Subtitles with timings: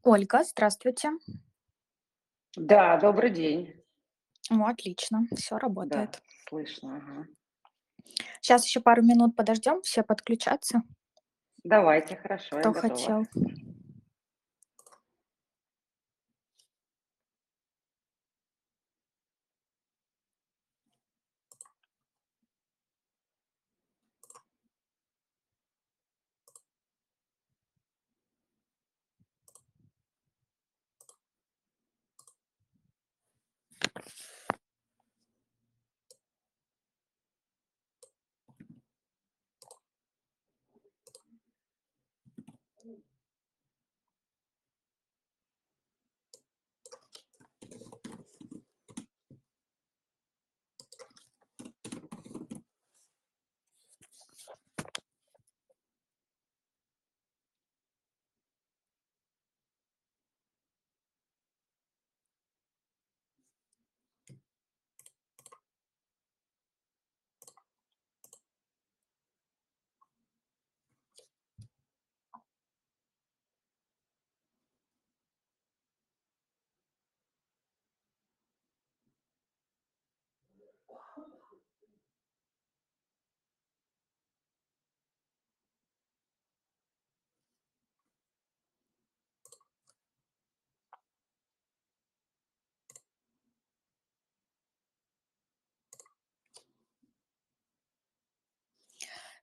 [0.00, 1.10] Ольга, здравствуйте.
[2.56, 3.74] Да, добрый день.
[4.50, 6.22] О, отлично, Да, работает.
[6.48, 7.26] слышно, ага.
[8.42, 10.82] Щас ещё пару минут подождём, все подключатся.
[11.64, 12.90] Давайте, хорошо, я Кто готова.
[12.90, 13.26] хотел.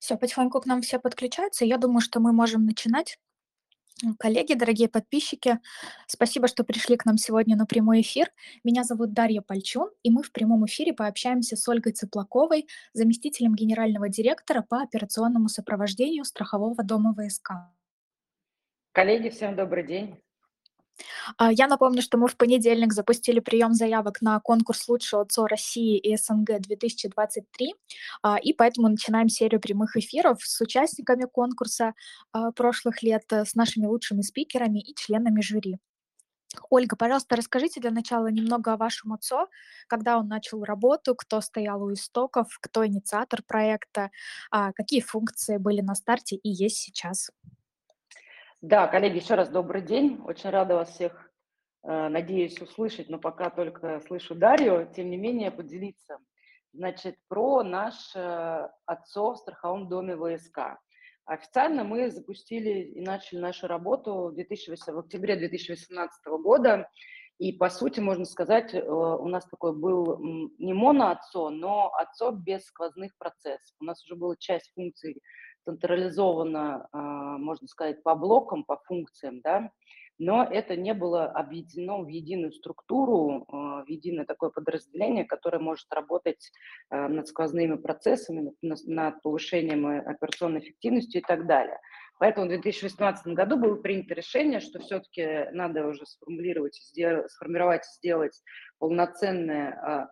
[0.02, 1.66] Всё, потихоньку к нам все подключаются.
[1.66, 3.18] Я думаю, что мы можем начинать.
[4.18, 5.60] Коллеги, дорогие подписчики,
[6.08, 8.32] спасибо, что пришли к нам сегодня на прямой эфир.
[8.64, 14.08] Меня зовут Дарья Пальчун, и мы в прямом эфире пообщаемся с Ольгой Цыплаковой, заместителем генерального
[14.08, 17.52] директора по операционному сопровождению страхового дома ВСК.
[18.94, 20.16] Коллеги, всем добрый день.
[21.38, 25.98] А, я напомню, что мы в понедельник запустили прием заявок на конкурс "Лучшее ОЦО России
[25.98, 27.74] и СНГ-2023",
[28.24, 31.94] а, и поэтому начинаем серию прямых эфиров с участниками конкурса,
[32.32, 35.78] а, прошлых лет, э, с нашими лучшими спикерами и членами жюри.
[36.70, 39.48] Ольга, пожалуйста, расскажите для начала немного о вашем ОЦО,
[39.88, 44.12] когда он начал работу, кто стоял у истоков, кто инициатор проекта,
[44.76, 47.32] какие функции были на старте и есть сейчас.
[48.62, 50.20] Да, коллеги, еще раз добрый день.
[50.26, 51.32] Очень рада вас всех,
[51.84, 54.92] э, надеюсь, услышать, но пока только слышу Дарью.
[54.94, 56.18] Тем не менее, поделиться.
[56.74, 60.78] Значит, про наше ОЦО в страховом доме ВСК.
[61.24, 66.90] Официально мы запустили и начали нашу работу в 2008 в октябре 2018 года.
[67.38, 72.66] И, по сути, можно сказать, э, у нас такой был, не моно-ОЦО, но ОЦО без
[72.66, 73.74] сквозных процессов.
[73.80, 75.22] У нас уже была часть функций
[75.66, 79.72] централизована, а, можно сказать, по блокам, по функциям, да,
[80.20, 85.88] но это не было объединено в единую структуру, а, в единое такое подразделение, которое может
[85.94, 86.52] работать,
[86.90, 91.80] а, над сквозными процессами, над повышением, э, операционной эффективности и так далее.
[92.20, 97.96] Поэтому в 2018 году было принято решение, что всё-таки надо уже сформулировать, сдел сформировать и
[97.98, 98.44] сделать
[98.78, 100.04] полноценное, а,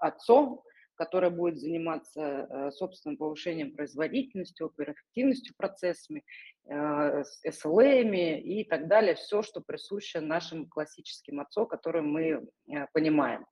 [0.97, 6.23] ОЦО, которое будет заниматься, э, собственным повышением производительности, оперэффективностью процессами,
[6.69, 9.15] с SLAми и так далее.
[9.15, 13.45] Всё, что присуще нашим классическим ОЦО, которые мы, э, понимаем.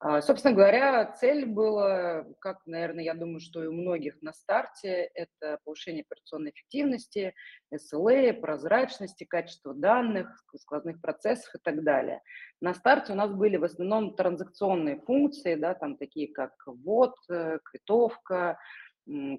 [0.00, 5.10] А, собственно говоря, цель была, как, наверно, я думаю, что и у многих на старте,
[5.14, 7.34] это повышение операционной эффективности,
[7.72, 12.22] SLA, прозрачности, качества данных, ск сквозных процессов и так далее.
[12.60, 17.58] На старте у нас были в основном транзакционные функции, да, там такие как ввод, э,
[17.64, 18.58] квитовка,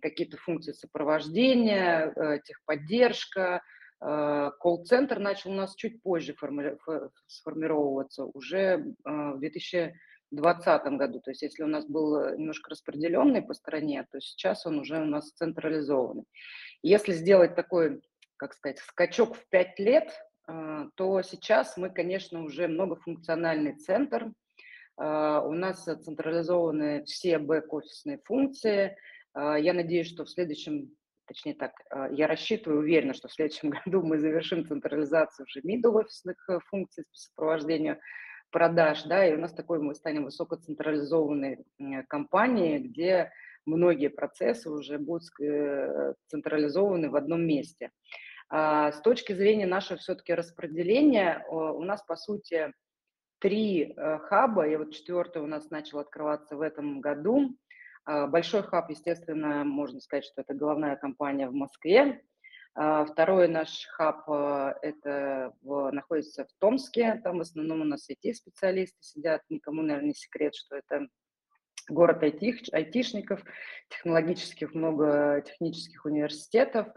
[0.02, 3.62] какие-то функции сопровождения, э, техподдержка.
[4.00, 9.42] А, колл-центр начал у нас чуть позже форми фо сформировываться, уже, в
[10.32, 11.20] 2020 году.
[11.22, 15.02] То есть если у нас был, э, немножко распределенный по стране, то сейчас он уже
[15.02, 16.26] у нас централизованный.
[16.82, 18.02] Если сделать такой,
[18.38, 20.12] как сказать, скачок в 5 лет,
[20.48, 24.32] а, то сейчас мы, конечно, уже многофункциональный центр.
[24.98, 28.98] А, у нас, э, централизованы все бэк-офисные функции.
[29.38, 30.96] Я надеюсь, что в следующем,
[31.28, 31.74] точнее так,
[32.12, 37.18] я рассчитываю, уверена, что в следующем году мы завершим централизацию уже мидл-офисных, э, функций по
[37.18, 38.00] сопровождению
[38.56, 41.66] продаж, да, и у нас такой мы станем высокоцентрализованной,
[42.08, 43.34] компанией, где
[43.66, 47.92] многие процессы уже будут э, централизованы в одном месте.
[48.48, 52.72] А, с точки зрения нашего всё-таки распределения, у нас, по сути,
[53.40, 57.58] 3, э, хаба, и вот 4 у нас начал открываться в этом году.
[58.06, 62.24] А, большой хаб, естественно, можно сказать, что это головная компания в Москве.
[62.78, 68.10] А, второй наш хаб а, это в, находится в Томске, там в основном у нас
[68.10, 71.08] IT-специалисты сидят, никому, наверное, не секрет, что это
[71.88, 73.42] город IT, айтишников,
[73.88, 76.88] технологических, много технических университетов.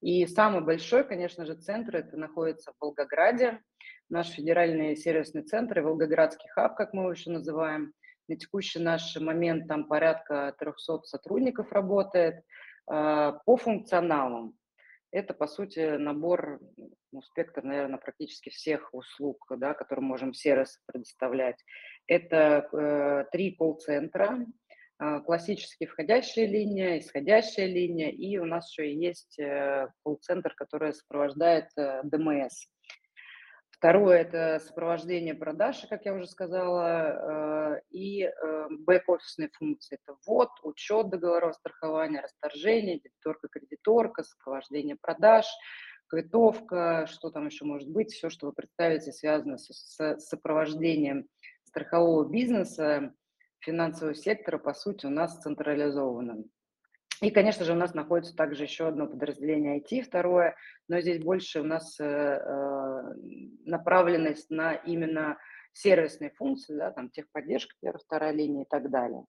[0.00, 3.60] И самый большой, конечно же, центр это находится в Волгограде,
[4.08, 7.92] наш федеральный сервисный центр и Волгоградский хаб, как мы его еще называем.
[8.26, 12.42] На текущий наш момент там порядка 300 сотрудников работает.
[12.86, 14.54] А, по функционалам
[15.10, 16.60] это, по сути, набор,
[17.12, 21.62] ну, спектр, наверное, практически всех услуг, да, которые можем сервис предоставлять.
[22.06, 24.46] Это э, три колл-центра,
[25.00, 31.68] э, классические входящая линия, исходящая линия, и у нас еще есть э, колл-центр, который сопровождает
[31.76, 32.66] э, ДМС.
[33.78, 40.00] Второе– это сопровождение продаж, как я уже сказала, э, и э, бэк-офисные функции.
[40.02, 45.46] Это ввод, учет договоров страхования, расторжение, дебиторка, кредиторка, сопровождение продаж,
[46.08, 51.28] квитовка, что там еще может быть, все, что вы представите, связано с, с сопровождением
[51.62, 53.14] страхового бизнеса,
[53.60, 56.42] финансового сектора, по сути, у нас централизовано.
[57.20, 60.54] И, конечно же, у нас находится также еще одно подразделение IT, второе,
[60.86, 63.02] но здесь больше у нас э, э,
[63.64, 65.36] направленность на именно
[65.72, 69.24] сервисные функции, да, там техподдержка, первая, вторая линия и так далее.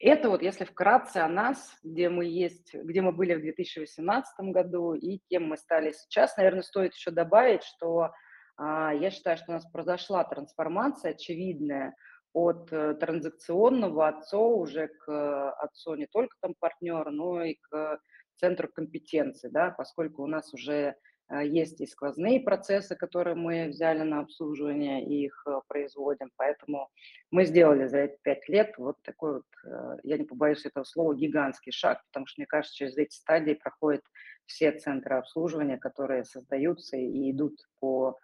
[0.00, 4.94] Это вот если вкратце о нас, где мы есть, где мы были в 2018 году
[4.94, 6.36] и кем мы стали сейчас.
[6.36, 8.10] Наверное, стоит еще добавить, что
[8.56, 11.94] а, я считаю, что у нас произошла трансформация очевидная–
[12.32, 18.00] от э, транзакционного отцо уже к э, отцу не только там партнера, но и к
[18.36, 20.96] центру компетенции, да, поскольку у нас уже
[21.28, 26.88] э, есть и сквозные процессы, которые мы взяли на обслуживание и их производим, поэтому
[27.30, 31.72] мы сделали за эти пять лет вот такой вот, я не побоюсь этого слова, гигантский
[31.72, 34.02] шаг, потому что, мне кажется, через эти стадии проходят
[34.46, 38.18] все центры обслуживания, которые создаются и идут по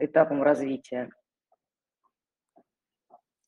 [0.00, 1.10] этапам развития.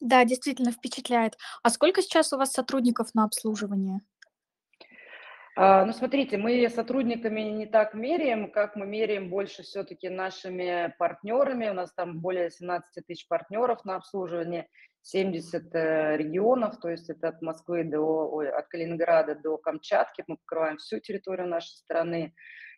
[0.04, 1.38] Да, действительно впечатляет.
[1.62, 4.00] А сколько сейчас у вас сотрудников на обслуживание?
[5.56, 11.70] А, ну, смотрите, мы сотрудниками не так меряем, как мы меряем больше все-таки нашими партнерами.
[11.70, 14.68] У нас там более 17 тысяч партнеров на обслуживание,
[15.00, 20.22] 70 э, регионов, то есть это от Москвы до, ой, от Калининграда до Камчатки.
[20.26, 22.34] Мы покрываем всю территорию нашей страны.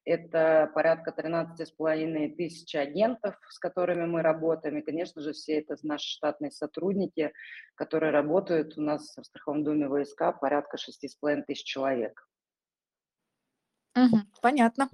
[0.07, 4.79] Это порядка 13,5 тысяч агентов, с которыми мы работаем.
[4.79, 7.33] И, конечно же, все это наши штатные сотрудники,
[7.75, 12.29] которые работают у нас в Страховом доме ВСК, порядка 6,5 тысяч человек.
[13.97, 14.91] Угу, понятно.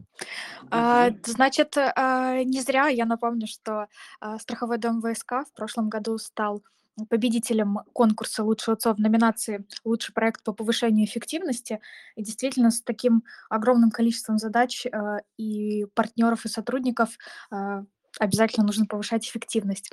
[0.70, 3.88] А, значит, а, не зря я напомню, что
[4.20, 6.62] а, Страховой дом ВСК в прошлом году стал
[7.08, 11.80] победителем конкурса «Лучший отцов» в номинации «Лучший проект по повышению эффективности».
[12.16, 14.90] И действительно, с таким огромным количеством задач э,
[15.36, 17.16] и партнеров, и сотрудников
[17.50, 17.84] э,
[18.18, 19.90] обязательно нужно повышать эффективность.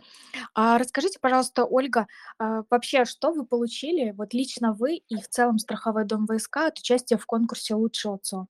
[0.54, 2.07] А расскажите, пожалуйста, Ольга,
[2.40, 6.80] э, вообще, что вы получили, вот лично вы и в целом страховой дом ВСК от
[6.80, 8.48] участия в конкурсе «Лучший отцов»?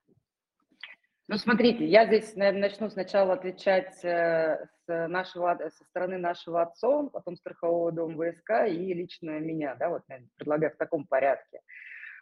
[1.32, 7.04] Ну, смотрите, я здесь, наверное, начну сначала отвечать э, с нашего, со стороны нашего отца,
[7.14, 11.60] потом страхового дома ВСК и лично меня, да, вот наверное, предлагаю в таком порядке.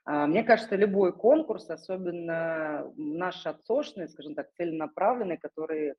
[0.04, 5.94] А, мне кажется, любой конкурс, особенно наш отцошный, скажем так, целенаправленный, который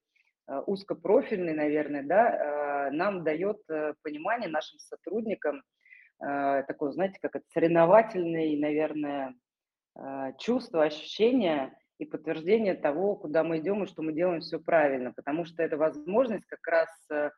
[0.47, 3.57] э, узкопрофильный, наверное, да, э, нам дает
[4.03, 5.63] понимание нашим сотрудникам,
[6.19, 9.35] такое, знаете, как это соревновательное, наверное,
[10.37, 15.45] чувство, ощущение– и подтверждение того, куда мы идем и что мы делаем все правильно, потому
[15.45, 17.31] что это возможность как раз э,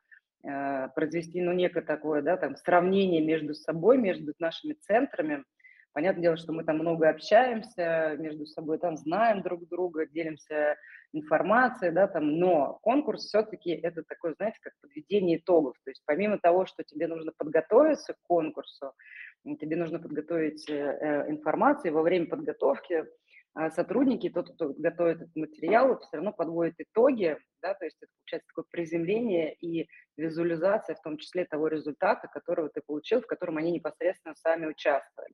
[0.43, 5.43] э, произвести, ну, некое такое, да, там, сравнение между собой, между нашими центрами.
[5.93, 10.77] Понятное дело, что мы там много общаемся между собой, там знаем друг друга, делимся
[11.11, 15.75] информацией, да, там, но конкурс все-таки это такое, знаете, как подведение итогов.
[15.83, 18.93] То есть помимо того, что тебе нужно подготовиться к конкурсу,
[19.59, 23.05] тебе нужно подготовить э, э информацию, во время подготовки
[23.71, 28.47] сотрудники, тот, кто готовит этот материал, все равно подводит итоги, да, то есть это получается
[28.47, 33.71] такое приземление и визуализация, в том числе того результата, которого ты получил, в котором они
[33.71, 35.33] непосредственно сами участвовали.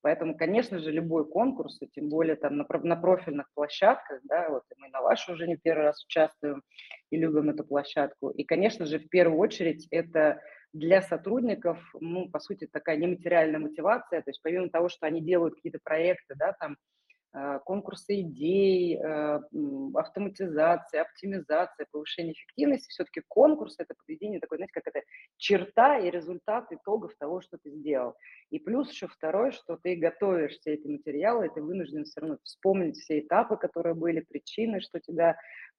[0.00, 2.64] Поэтому, конечно же, любой конкурс, и тем более там на,
[2.96, 6.62] профильных площадках, да, вот мы на вашей уже не первый раз участвуем
[7.10, 8.30] и любим эту площадку.
[8.30, 10.40] И, конечно же, в первую очередь это
[10.72, 15.56] для сотрудников, ну, по сути, такая нематериальная мотивация, то есть помимо того, что они делают
[15.56, 16.76] какие-то проекты, да, там,
[17.64, 19.40] конкурсы идей, э,
[19.94, 22.88] автоматизация, оптимизация, повышение эффективности.
[22.88, 25.04] Все-таки конкурс– это подведение такой, знаете, как это
[25.36, 28.14] черта и результат итогов того, что ты сделал.
[28.50, 32.38] И плюс еще второе, что ты готовишь все эти материалы, и ты вынужден все равно
[32.44, 35.36] вспомнить все этапы, которые были, причины, что тебя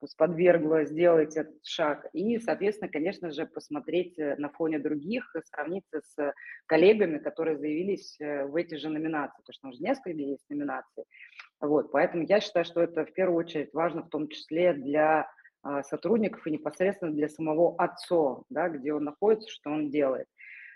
[0.07, 2.07] сподвергло сделать этот шаг.
[2.13, 6.33] И, соответственно, конечно же, посмотреть э, на фоне других, сравниться с
[6.65, 11.03] коллегами, которые заявились в эти же номинации, потому что уже несколько есть номинаций.
[11.61, 15.29] Вот, поэтому я считаю, что это в первую очередь важно, в том числе для
[15.61, 20.27] а, сотрудников и непосредственно для самого отцо, да, где он находится, что он делает.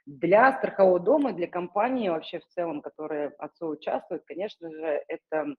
[0.05, 5.55] Для страхового дома, для компании вообще в целом, которые отцо участвуют, конечно же, это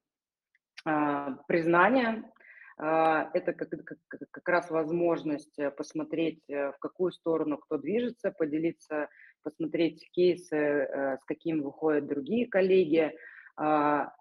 [0.85, 2.31] а, признание,
[2.77, 3.97] это как, как,
[4.31, 9.07] как раз возможность посмотреть, э, в какую сторону кто движется, поделиться,
[9.43, 13.15] посмотреть кейсы, э, с какими выходят другие коллеги,
[13.57, 14.13] а,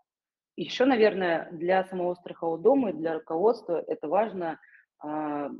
[0.56, 4.60] еще, наверное, для самого страхового дома и для руководства это важно,
[5.00, 5.50] а,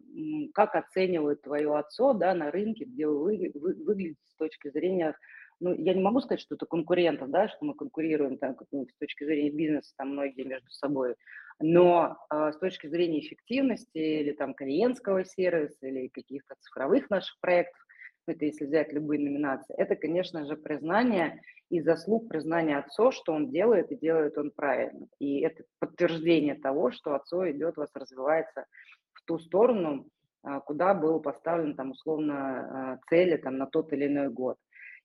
[0.55, 5.17] как оценивают твое отцо да, на рынке, где вы, вы выглядите с точки зрения,
[5.61, 9.25] ну, я не могу сказать, что это конкурентов, да, что мы конкурируем там, с точки
[9.25, 11.17] зрения бизнеса, там многие между собой,
[11.61, 17.81] но э, с точки зрения эффективности или там клиентского сервиса или каких-то цифровых наших проектов,
[18.27, 23.51] это если взять любые номинации, это, конечно же, признание и заслуг признания отцо, что он
[23.51, 25.07] делает, и делает он правильно.
[25.19, 28.67] И это подтверждение того, что отцо идет, вас развивается
[29.13, 30.09] в ту сторону,
[30.43, 34.57] а, куда был поставлен там условно а, цели там, на тот или иной год.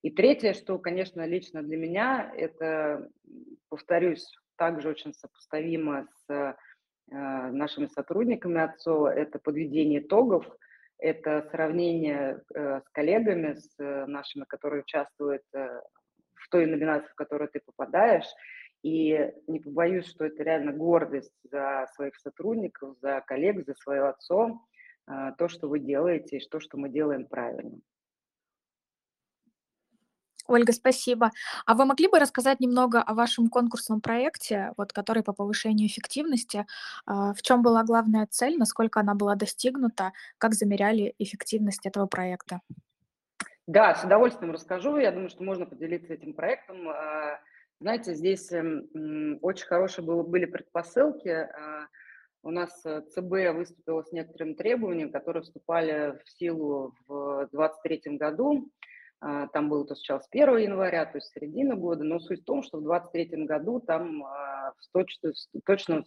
[0.02, 3.10] И третье, что, конечно, лично для меня, это,
[3.68, 6.56] повторюсь, также очень сопоставимо с а,
[7.52, 10.46] нашими сотрудниками отцо, это подведение итогов–
[11.00, 15.82] это сравнение э, с коллегами, с э, нашими, которые участвуют э,
[16.36, 18.28] в той номинации, в которую ты попадаешь.
[18.84, 24.62] И не побоюсь, что это реально гордость за своих сотрудников, за коллег, за свое отцо,
[25.38, 27.78] то, что вы делаете, и то, что мы делаем правильно.
[30.50, 31.30] Ольга, спасибо.
[31.68, 36.66] А вы могли бы рассказать немного о вашем конкурсном проекте, вот, который по повышению эффективности?
[37.06, 42.62] А, в чем была главная цель, насколько она была достигнута, как замеряли эффективность этого проекта?
[43.68, 44.98] Да, с удовольствием расскажу.
[44.98, 46.90] Я думаю, что можно поделиться этим проектом.
[46.90, 47.40] А,
[47.80, 51.30] знаете, здесь эм, очень хорошие были предпосылки.
[51.30, 51.86] А,
[52.42, 58.72] у нас э, ЦБ выступила с некоторыми требованиями, которые вступали в силу в 2023 году.
[59.22, 62.46] А, там было то сначала с 1 января, то есть середина года, но суть в
[62.46, 65.34] том, что в 2023 году там а, точно,
[65.66, 66.06] точно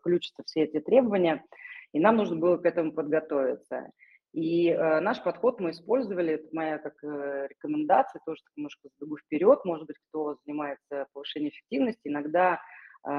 [0.00, 1.44] включатся все эти требования,
[1.92, 3.90] и нам нужно было к этому подготовиться.
[4.34, 9.16] И э, наш подход мы использовали, это моя как э, рекомендация, тоже так немножко забегу
[9.16, 12.60] вперед, может быть, кто занимается повышением эффективности, иногда
[13.06, 13.10] э,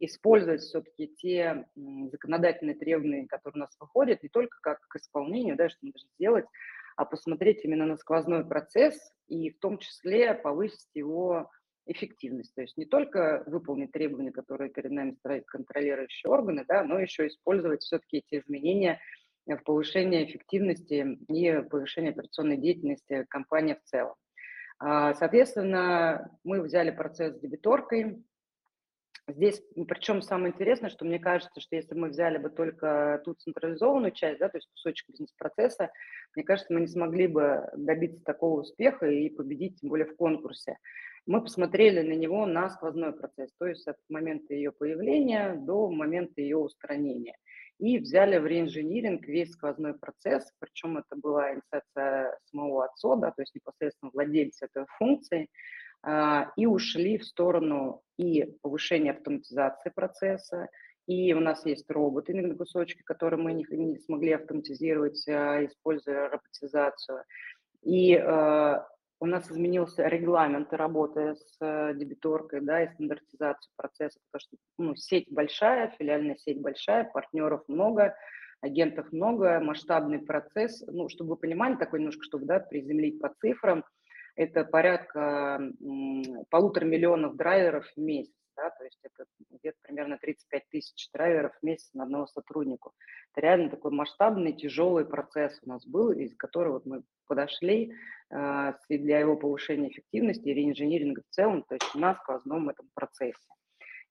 [0.00, 5.54] использовать все-таки те э, законодательные требования, которые у нас выходят, не только как к исполнению,
[5.54, 6.46] да, что мы должны сделать,
[6.96, 8.96] а посмотреть именно на сквозной процесс
[9.28, 11.50] и в том числе повысить его
[11.86, 12.54] эффективность.
[12.54, 17.26] То есть не только выполнить требования, которые перед нами ставят контролирующие органы, да, но еще
[17.26, 19.00] использовать все-таки эти изменения
[19.46, 24.14] в повышении эффективности и повышении операционной деятельности компании в целом.
[24.78, 28.22] А, соответственно, мы взяли процесс с дебиторкой,
[29.28, 34.10] Здесь, причем самое интересное, что мне кажется, что если мы взяли бы только ту централизованную
[34.10, 35.92] часть, да, то есть кусочек бизнес-процесса,
[36.34, 40.76] мне кажется, мы не смогли бы добиться такого успеха и победить, тем более в конкурсе.
[41.24, 46.40] Мы посмотрели на него на сквозной процесс, то есть от момента ее появления до момента
[46.40, 47.36] ее устранения.
[47.78, 53.42] И взяли в реинжиниринг весь сквозной процесс, причем это была инициация самого отца, да, то
[53.42, 55.48] есть непосредственно владельца этой функции,
[56.56, 60.68] и ушли в сторону и повышения автоматизации процесса,
[61.06, 66.28] и у нас есть роботы на кусочки, которые мы не, не смогли автоматизировать, а, используя
[66.28, 67.24] роботизацию.
[67.82, 68.76] И э,
[69.18, 75.26] у нас изменился регламент работы с дебиторкой, да, и стандартизацию процесса, потому что ну, сеть
[75.28, 78.14] большая, филиальная сеть большая, партнеров много,
[78.60, 80.84] агентов много, масштабный процесс.
[80.86, 83.84] Ну, чтобы вы понимали, такой немножко, чтобы да, приземлить по цифрам–
[84.34, 85.60] это порядка
[86.50, 91.62] полутора миллионов драйверов в месяц, да, то есть это где-то примерно 35 тысяч драйверов в
[91.62, 92.90] месяц на одного сотрудника.
[93.32, 97.94] Это реально такой масштабный, тяжелый процесс у нас был, из которого вот мы подошли
[98.30, 102.68] э, для его повышения эффективности и реинжиниринга в целом, то есть у нас в сквозном
[102.68, 103.36] этом процессе.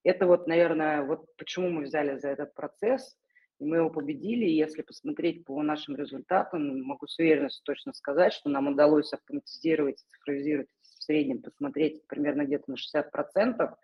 [0.03, 3.17] Это вот, наверное, вот почему мы взяли за этот процесс–
[3.61, 4.45] и мы его победили.
[4.45, 9.99] И если посмотреть по нашим результатам, могу с уверенностью точно сказать, что нам удалось автоматизировать,
[9.99, 13.75] цифровизировать в среднем, посмотреть примерно где-то на 60%.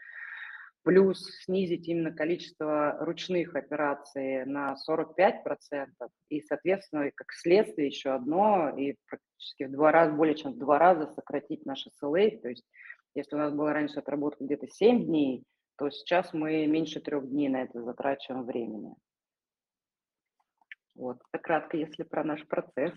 [0.81, 5.89] плюс снизить именно количество ручных операций на 45%,
[6.29, 10.79] и, соответственно, как следствие еще одно, и практически в два раза, более чем в два
[10.79, 12.65] раза сократить наши SLA, то есть
[13.13, 15.43] если у нас было раньше отработка где-то 7 дней,
[15.77, 18.95] то сейчас мы меньше трех дней на это затрачиваем времени.
[20.97, 22.91] Вот, это кратко, если про наш процесс.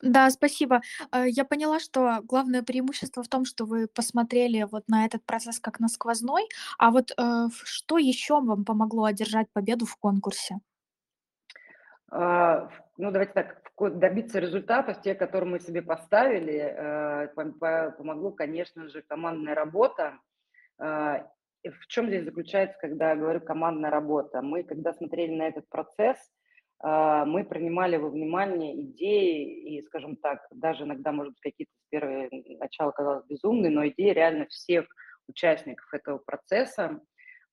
[0.00, 0.80] Да, спасибо.
[1.10, 5.58] Э, я поняла, что главное преимущество в том, что вы посмотрели вот на этот процесс
[5.58, 6.48] как на сквозной.
[6.78, 10.60] А вот э, что еще вам помогло одержать победу в конкурсе?
[12.10, 19.02] А, ну, давайте так, добиться результатов, те, которые мы себе поставили, э, помогло, конечно же,
[19.02, 20.18] командная работа.
[21.66, 24.42] А, в чем здесь заключается, когда я говорю командная работа?
[24.42, 26.18] Мы, когда смотрели на этот процесс,
[26.80, 31.88] а, мы принимали во внимание идеи и, скажем так, даже иногда, может быть, какие-то с
[31.90, 32.28] первого
[32.60, 34.86] начала казалось безумные, но идеи реально всех
[35.26, 37.00] участников этого процесса,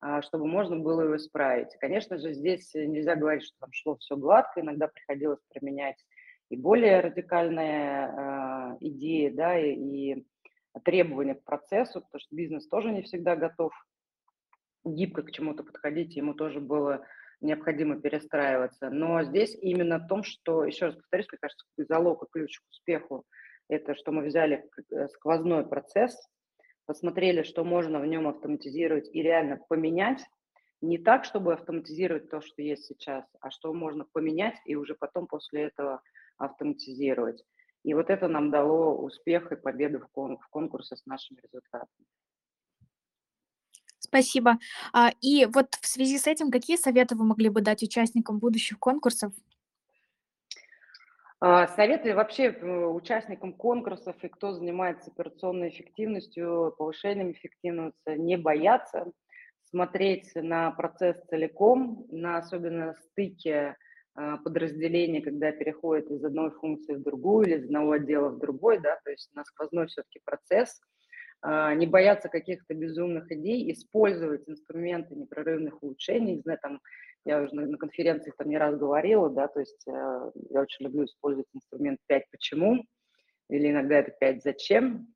[0.00, 1.76] а, чтобы можно было его исправить.
[1.80, 6.02] Конечно же, здесь нельзя говорить, что там шло все гладко, иногда приходилось применять
[6.48, 10.26] и более радикальные э, идеи, да, и, и
[10.84, 13.72] требования к процессу, потому что бизнес тоже не всегда готов
[14.86, 17.04] гибко к чему-то подходить, ему тоже было
[17.40, 18.88] необходимо перестраиваться.
[18.90, 22.70] Но здесь именно в том, что, еще раз повторюсь, мне кажется, залог и ключ к
[22.70, 23.24] успеху–
[23.68, 26.16] это что мы взяли э, сквозной процесс,
[26.86, 30.24] посмотрели, что можно в нем автоматизировать и реально поменять,
[30.80, 35.26] не так, чтобы автоматизировать то, что есть сейчас, а что можно поменять и уже потом
[35.26, 36.00] после этого
[36.38, 37.42] автоматизировать.
[37.82, 42.06] И вот это нам дало успех и победу в, кон- в конкурсе с нашими результатами.
[44.06, 44.58] Спасибо.
[44.92, 48.78] А, и вот в связи с этим, какие советы вы могли бы дать участникам будущих
[48.78, 49.32] конкурсов?
[51.40, 59.10] А, советы вообще участникам конкурсов и кто занимается операционной эффективностью, повышением эффективности, не бояться,
[59.64, 63.76] смотреть на процесс целиком, на особенно стыке
[64.14, 68.78] а, подразделения, когда переходит из одной функции в другую или из одного отдела в другой,
[68.78, 70.80] да, то есть на сквозной все-таки процесс–
[71.44, 76.36] не бояться каких-то безумных идей, использовать инструменты непрерывных улучшений.
[76.36, 76.80] Не знаю, там,
[77.26, 80.84] я уже на, на конференциях там не раз говорила, да, то есть э, я очень
[80.86, 82.84] люблю использовать инструмент 5 почему,
[83.50, 85.12] или иногда это 5 зачем,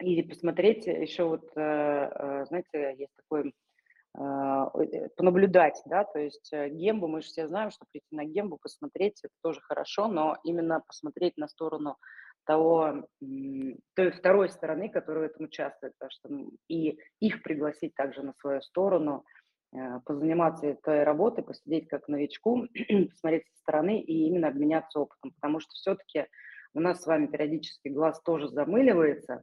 [0.00, 3.54] и посмотреть еще вот, э, э, знаете, есть такой
[5.16, 9.32] понаблюдать, да, то есть гембу, мы же все знаем, что прийти на гембу, посмотреть, это
[9.42, 11.96] тоже хорошо, но именно посмотреть на сторону
[12.44, 13.06] того,
[13.94, 16.28] той второй стороны, которая в этом участвует, потому что
[16.68, 19.24] и их пригласить также на свою сторону,
[19.74, 22.66] э, позаниматься этой работой, посидеть как новичку,
[23.10, 26.26] посмотреть со стороны и именно обменяться опытом, потому что все-таки
[26.74, 29.42] у нас с вами периодически глаз тоже замыливается,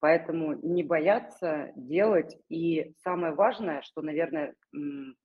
[0.00, 2.36] поэтому не бояться делать.
[2.48, 4.54] И самое важное, что, наверное,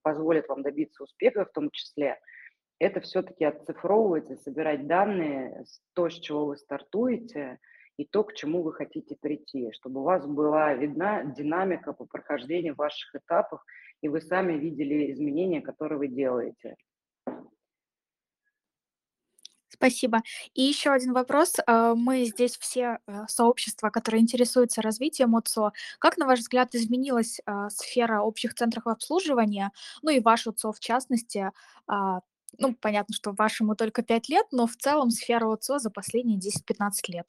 [0.01, 2.17] позволит вам добиться успеха в том числе–
[2.82, 7.60] это все-таки оцифровывать и собирать данные, то, с чего вы стартуете,
[7.98, 12.74] и то, к чему вы хотите прийти, чтобы у вас была видна динамика по прохождению
[12.74, 13.63] ваших этапов,
[14.02, 16.76] и вы сами видели изменения, которые вы делаете.
[19.70, 20.22] Спасибо.
[20.54, 21.56] И еще один вопрос.
[21.65, 25.72] Э, мы здесь все э, сообщества, которые интересуются развитием ОЦО.
[25.98, 30.80] Как, на ваш взгляд, изменилась э, сфера общих центров обслуживания, ну и ваш ОЦО в
[30.80, 31.52] частности,
[31.88, 32.22] а,
[32.57, 36.91] ну, понятно, что вашему только 5 лет, но в целом сфера ОЦО за последние 10-15
[37.09, 37.27] лет.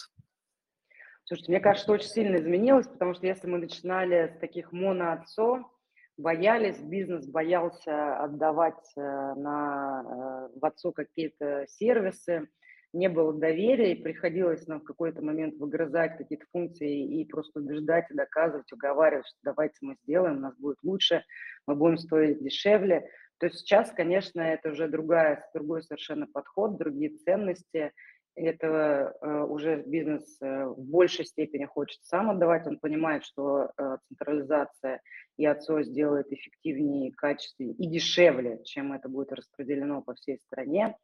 [1.24, 5.70] Слушайте, мне кажется, что очень сильно изменилось, потому что если мы начинали с таких моноотцо,
[6.16, 12.48] боялись, бизнес боялся отдавать э, на, э, в отцу какие-то сервисы,
[12.92, 18.10] не было доверия, и приходилось нам в какой-то момент выгрызать какие-то функции и просто убеждать
[18.10, 21.24] и доказывать, уговаривать, что давайте мы сделаем, у нас будет лучше,
[21.66, 23.08] мы будем стоить дешевле.
[23.42, 27.90] То сейчас, конечно, это уже другая, другой совершенно подход, другие ценности.
[28.36, 32.68] Это э, уже бизнес э, в большей степени хочет сам отдавать.
[32.68, 35.00] Он понимает, что э, централизация
[35.38, 40.96] и ОЦО сделает эффективнее, качественнее и дешевле, чем это будет распределено по всей стране.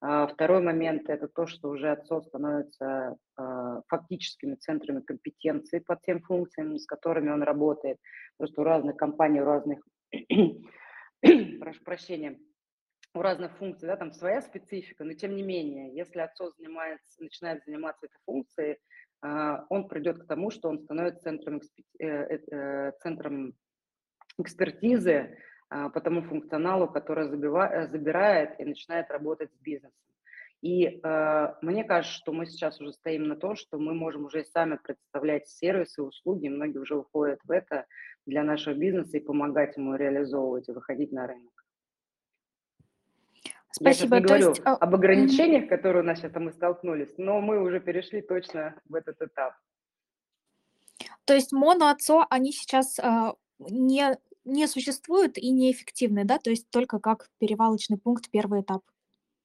[0.00, 6.22] А второй момент– это то, что уже ОЦО становится э, фактическими центрами компетенции по тем
[6.22, 7.98] функциям, с которыми он работает.
[8.38, 9.80] Просто у разных компаний, у разных
[11.60, 12.38] прошу прощения,
[13.14, 17.62] у разных функций, да, там своя специфика, но тем не менее, если отцов занимается, начинает
[17.64, 18.78] заниматься этой функцией,
[19.20, 21.60] а, он придет к тому, что он становится центром,
[22.00, 23.54] э, э, центром
[24.38, 30.11] экспертизы а, по тому функционалу, который забивает, забирает и начинает работать с бизнесом.
[30.62, 34.44] И э, мне кажется, что мы сейчас уже стоим на то, что мы можем уже
[34.44, 37.84] сами представлять сервисы, услуги, многие уже уходят в это
[38.26, 41.52] для нашего бизнеса и помогать ему реализовывать и выходить на рынок.
[43.72, 44.16] Спасибо.
[44.16, 47.60] Я не говорю есть, а, об ограничениях, которые у нас сейчас мы столкнулись, но мы
[47.60, 49.54] уже перешли точно в этот этап.
[51.24, 56.38] То есть моноотцо, они сейчас а, не, не существуют и неэффективны, да?
[56.38, 58.82] То есть только как перевалочный пункт, первый этап.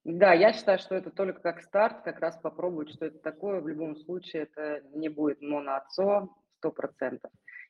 [0.07, 3.59] Да, я считаю, что это только как старт, как раз попробовать, что это такое.
[3.59, 7.19] В любом случае это не будет моноотцо 100%.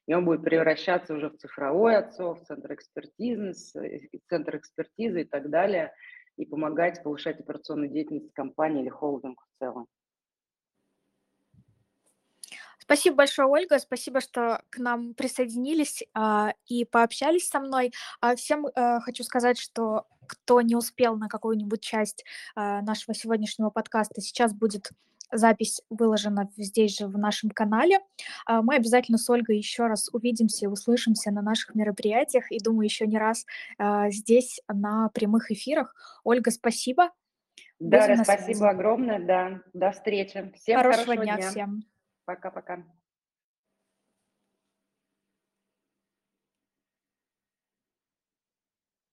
[0.05, 5.49] И он будет превращаться уже в цифровой отцо, в центр экспертизы, центр экспертизы и так
[5.49, 5.95] далее,
[6.35, 9.87] и помогать повышать операционную деятельность компании или холдинга в целом.
[12.77, 13.79] Спасибо большое, Ольга.
[13.79, 17.91] Спасибо, что к нам присоединились а, и пообщались со мной.
[18.21, 23.69] А, всем а, хочу сказать, что кто не успел на какую-нибудь часть а, нашего сегодняшнего
[23.69, 24.91] подкаста, сейчас будет
[25.31, 27.99] запись выложена здесь же в нашем канале.
[28.45, 32.85] А, мы обязательно с Ольгой еще раз увидимся и услышимся на наших мероприятиях и, думаю,
[32.85, 33.45] еще не раз
[33.77, 35.95] а, здесь на прямых эфирах.
[36.23, 37.11] Ольга, спасибо.
[37.79, 39.61] Да, спасибо огромное, да.
[39.73, 40.51] До встречи.
[40.55, 41.37] Всем хорошего, хорошего дня.
[41.37, 41.49] дня.
[41.49, 41.83] Всем.
[42.25, 42.83] Пока-пока.